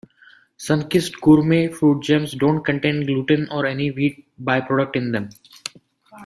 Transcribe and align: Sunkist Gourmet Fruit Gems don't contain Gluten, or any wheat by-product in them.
Sunkist 0.57 1.21
Gourmet 1.21 1.67
Fruit 1.69 2.01
Gems 2.01 2.31
don't 2.31 2.63
contain 2.65 3.05
Gluten, 3.05 3.47
or 3.51 3.67
any 3.67 3.91
wheat 3.91 4.27
by-product 4.39 4.95
in 4.95 5.11
them. 5.11 5.29